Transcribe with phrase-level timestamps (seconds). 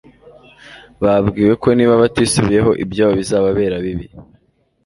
[1.03, 4.07] babwiwe ko niba batisubiyeho ibyabo bizababera bibi